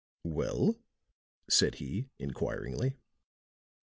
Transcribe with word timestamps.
"Well?" 0.23 0.79
said 1.47 1.75
he, 1.75 2.09
inquiringly. 2.17 2.95